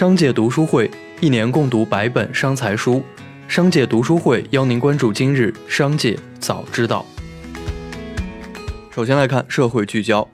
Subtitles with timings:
[0.00, 0.90] 商界读书会
[1.20, 3.04] 一年共读百本商财书，
[3.46, 7.04] 商界读书会邀您关注今日商界早知道。
[8.90, 10.26] 首先来看社会聚焦，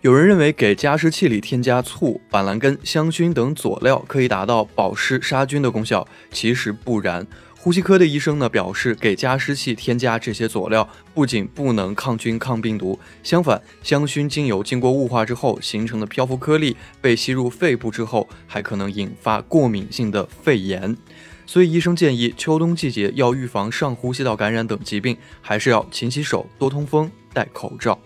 [0.00, 7.24] 有人认为给加湿器里添加醋、板蓝根、香薰等佐料可以达到保湿杀菌的功效，其实不然。
[7.64, 20.94] 呼吸科的医生呢表示，给加湿器添加这些佐料，不仅不能抗菌抗病毒，相反，香薰精油经过雾化之后形成的漂浮颗粒被吸入肺部之后，还可能引发过敏性的肺炎。
[21.46, 27.98] 所以，医生建议秋冬季节要预防上呼吸道感染等疾病，还是要勤洗手、多通风、戴口罩。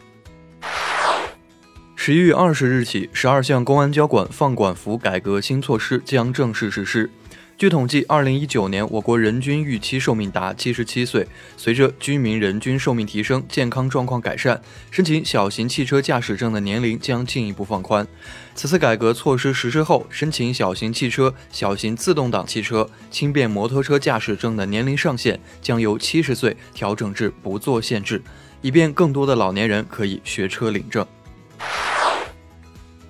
[1.96, 7.10] 十一月二十日起，十二项公安交管放管服改革新措施将正式实施。
[7.58, 11.26] 据统计，二零一九年我国人均预期寿命达七十七岁。
[11.56, 14.62] 随着居民人均寿命提升，健康状况改善，
[14.92, 18.06] 申请小型汽车驾驶证的年龄将进一步放宽。
[18.54, 28.22] 此次改革措施实施后，申请小型汽车、小型自动挡汽车、轻便摩托车驾驶证的年龄上限将由七十岁调整至不做限制，
[28.62, 31.04] 以便更多的老年人可以学车领证。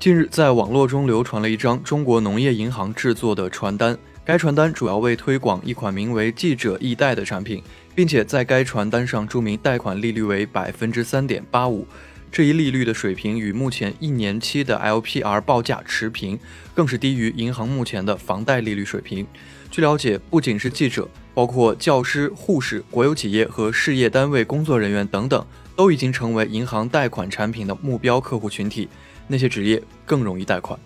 [0.00, 3.98] 近日，在网络中流传了一张中国农业银行制作的传单。
[4.24, 7.60] 该传单主要为推广一款名为“记者易贷”的产品，
[7.96, 11.84] 并且在该传单上注明贷款利率为百分之三点八五。
[12.30, 16.38] 这一利率的水平与目前一年期的 LPR 报价持平，
[16.72, 19.26] 更是低于银行目前的房贷利率水平。
[19.68, 28.88] 据了解，不仅是记者，包括教师、护士、国有企业和事业单位工作人员等等，都已经成为银行贷款产品的目标客户群体。
[29.28, 30.76] 那些职业更容易贷款。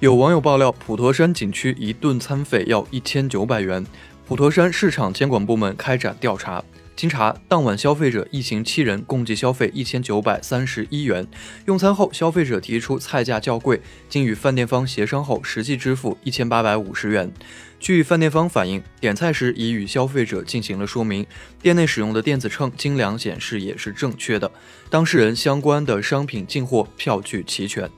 [0.00, 3.86] 有网友爆料，普陀山景区一顿餐费要一千九百元。
[4.26, 6.62] 普陀山市场监管部门开展调查，
[6.98, 11.24] 经查，当晚消费者一行七人共计消费一千九百三十一元。
[11.66, 17.32] 用餐后，消费者提出菜价较贵，经与饭店方协商后，实际支付一千八百五十元。
[17.78, 21.24] 据饭店方反映，点菜时已与消费者进行了说明，
[21.62, 24.50] 店内使用的电子秤斤两显示也是正确的，
[24.90, 27.88] 当事人相关的商品进货票据齐全。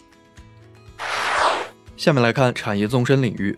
[1.96, 3.56] 下面来看产业纵深领域。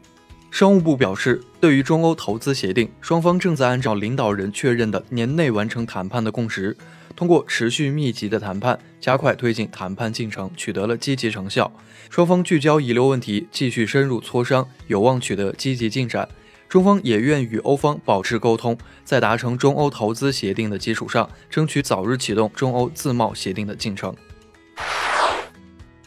[0.52, 6.76] 商务部表示，对于中欧投资协定，双方正在按照领导人确认的年内完成谈判的共识，
[7.16, 11.72] 通过持续密集的谈判，加快推进谈判进程，取得了积极成效。
[12.10, 16.28] 双方聚焦遗留问题，继续深入磋商，有望取得积极进展。
[16.68, 24.14] 中方也愿与欧方保持沟通，在达成中欧投资协定的基础上，争取早日启动中欧自贸协定的进程。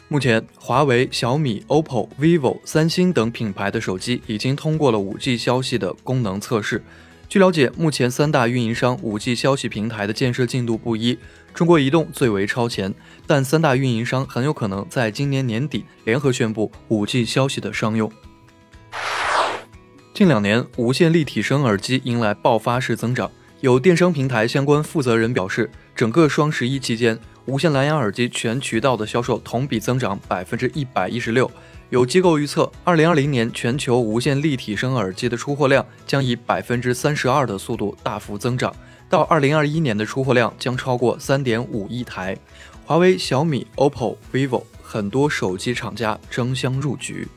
[0.08, 6.80] 目前，华为、小米、OPPO、vivo、三星等品牌的手机已经通过了 5G 消息的功能测试。
[7.28, 11.18] 据了解，目前三大运营商 5G 消息平台的建设进度不一，
[11.52, 12.94] 中国移动最为超前，
[13.26, 18.08] 但三大运营商很有可能在今年年底联合宣布 5G 消息的商用。
[20.14, 23.28] 近两年，无线立体声耳机迎来爆发式增长。
[23.60, 27.18] 有电商平台相关负责人表示，整个双十一期间。
[27.46, 31.48] 无线蓝牙耳机全渠道的销售同比增长百分之一百一十六。
[31.90, 38.74] 有机构预测，二零二零年全球无线立体声耳机的出货量将以百分之三十二的速度大幅增长，
[39.08, 42.36] 到二零二一年的出货量将超过三点五亿台。
[42.84, 47.28] 华为、小米、OPPO、vivo 很多手机厂家争相入局。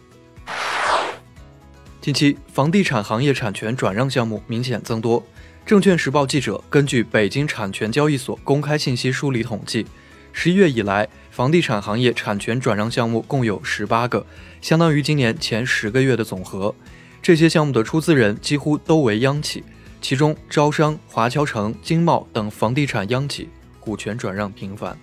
[2.01, 5.23] 近期，房地产行业产权转让项目明显增多。
[5.65, 9.85] 证券时报记者根据北京产权交易所公开信息梳理统计，
[10.31, 14.25] 十一月以来，房地产行业产权转让项目共有十八个，
[14.61, 16.73] 相当于今年前十个月的总和。
[17.21, 19.63] 这些项目的出资人几乎都为央企，
[20.01, 24.97] 其中招商、华侨城、金茂等房地产央企股权转让频繁。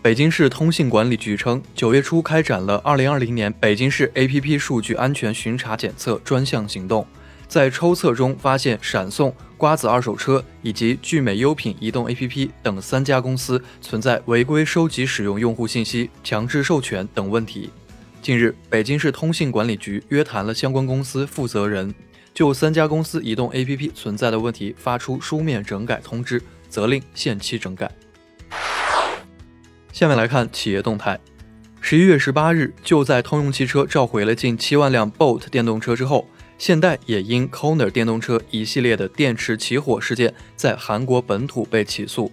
[0.00, 7.06] 北京市通信管理局称，九月初开展了二零二零年北京市 APP 数据安全巡查检测专项行动。
[7.52, 17.68] 在抽测中发现闪送、瓜子二手车以及聚美优品移动 APP 等三家公司存在违规收集使用用户信息、强制授权等问题。
[18.22, 21.94] 近日，北京市通信管理局约谈了相关公司负责人，
[22.32, 27.92] 就三家公司移动 APP 存在的问题发出书面整改通知，责令限期整改。
[29.92, 31.20] 下面来看企业动态。
[31.82, 36.26] 十一月十八日，就在通用汽车召回了近七万辆 Bolt 电动车之后。
[36.62, 42.30] 现代也因 Kona 电动车一系列的电池起火事件，在韩国本土被起诉。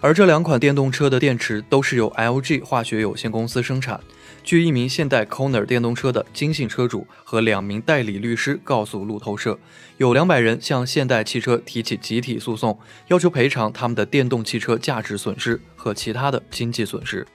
[0.00, 3.98] 而这两款电动车的电池都是由 LG 化学有限公司生产。
[4.44, 9.58] 据一名现代 Kona 电动车的金姓车主和两名代理律师告诉路透社，
[9.96, 12.78] 有两百人向现代汽车提起集体诉讼，
[13.08, 17.26] 要求赔偿他们的电动汽车价值损失和其他的经济损失。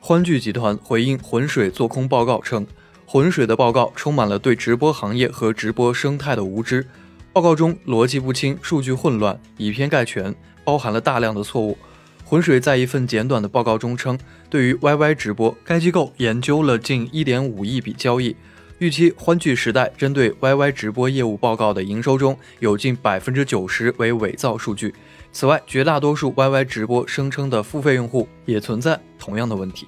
[0.00, 2.66] 欢聚集团回应浑水做空报告称，
[3.12, 6.86] 浑水的报告充满了对直播行业和直播生态的无知。
[7.30, 11.76] 报告中逻辑不清，数据混乱，以偏概全，包含了大量的错误。
[12.24, 14.18] 浑水在一份简短的报告中称，
[14.48, 18.34] 对于 YY 直播，该机构研究了近1.5亿笔交易，
[18.78, 24.94] 预期欢聚时代针对 YY 直播业务报告的营收中有近百分之九十为伪造数据。
[25.32, 29.86] 此外，绝大多数 YY 直播声称的付费用户也存在同样的问题。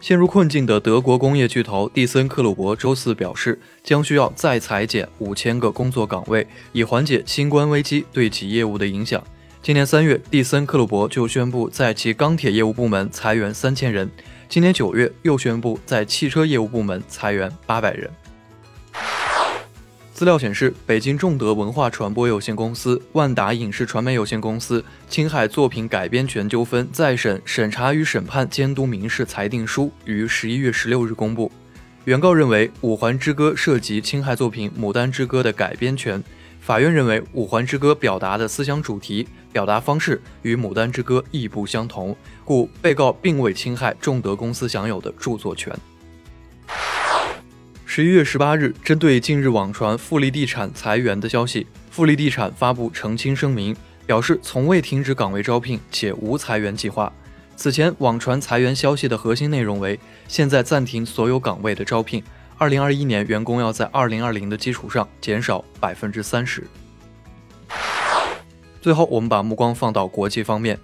[0.00, 9.22] 陷入困境的德国工业巨头蒂森克虏伯周四表示，将需要再裁减五千个工作岗位，以缓解新冠危机对其业务的影响。
[9.60, 14.08] 今年三月，蒂森克虏伯就宣布在其钢铁业务部门裁员三千人，
[14.48, 18.08] 今年九月又宣布在汽车业务部门裁员八百人。
[20.18, 31.52] 资料显示，北京众德文化传播有限公司、万达影视传媒有限公司侵害作品改编权纠纷再审审查与审判监督民事裁定书于十一月十六日公布。
[32.04, 36.20] 原告认为，《五环之歌》涉及侵害作品《牡丹之歌》的改编权。
[36.60, 45.72] 法院认为，《五环之歌》表达的思想主题、表达方式与《牡丹之歌》亦不相同，故被告并未侵害众德公司享有的著作权。
[47.98, 57.12] 十一月十八日，针对近日网传富力地产裁员的消息，富力地产发布澄清声明，表示从未停止岗位招聘，且无裁员计划。
[57.56, 59.98] 此前网传裁员消息的核心内容为：
[60.28, 62.22] 现在暂停所有岗位的招聘，
[62.56, 66.62] 二零二一年员工要在二零二零的基础上减少百分之三十。
[68.80, 70.78] 最后，我们把目光放到国际方面。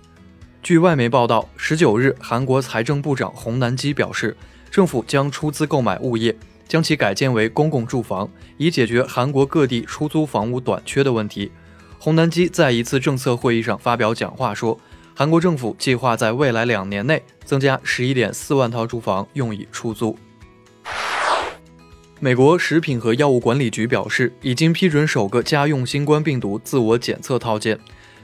[0.65, 4.37] 据外媒报道，十九日，韩国财政部长洪南基表示，
[4.69, 6.37] 政府将出资购买物业。
[6.67, 11.51] 将其改建为公共住房，以解决韩国各地出租房屋短缺的问题。
[11.99, 14.79] 洪南基在一次政策会议上发表讲话说，
[15.15, 20.19] 韩国政府计划在未来两年内增加十一点四万套住房用以出租。
[22.21, 27.79] 美国食品和药物管理局表示，已经批准首个家用新冠病毒自我检测套件，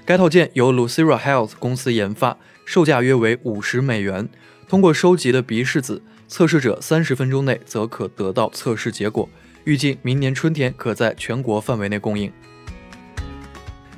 [0.05, 4.29] 该套件由 Lucira Health 公司研发，售价约为五十美元。
[4.69, 6.03] 通过收集的鼻拭子。
[6.31, 9.29] 测试者三十分钟内则可得到测试结果，
[9.65, 12.32] 预计明年春天可在全国范围内供应。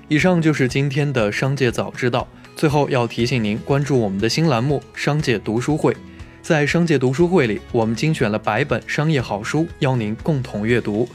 [0.08, 2.26] 以上就是今天的商界早知道。
[2.56, 5.92] 最后要提醒您关注我们的新栏目《商界读书会》。
[6.40, 11.06] 在商界读书会里，我们精选了百本商业好书，邀您共同阅读。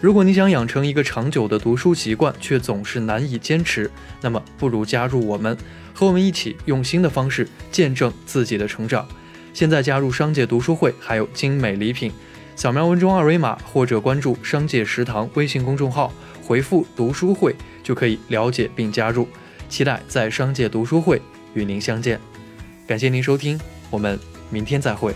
[0.00, 3.90] 如果你想养成一个长久的读书习惯，却总是难以坚持，
[4.22, 5.56] 那么不如加入我们，
[5.92, 9.06] 和我们一起用新的方式见证自己的成长。
[9.52, 12.12] 现在加入商界读书会，还有精美礼品。
[12.54, 16.12] 扫描文中二维码，或者关注“商界食堂”微信公众号，
[16.42, 19.26] 回复“读书会”就可以了解并加入。
[19.68, 21.20] 期待在商界读书会
[21.54, 22.20] 与您相见。
[22.86, 23.58] 感谢您收听，
[23.90, 24.18] 我们
[24.50, 25.14] 明天再会。